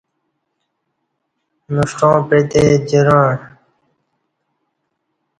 [1.75, 3.33] نݜٹاں پعتے جراݩع